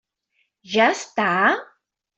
[0.71, 1.29] Ja està?